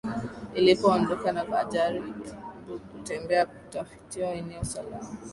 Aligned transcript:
ilipodondoka 0.55 1.31
na 1.31 1.43
ajaribu 1.59 2.13
kutembea 2.91 3.45
kutafiuta 3.45 4.25
eneo 4.33 4.63
salama 4.63 5.05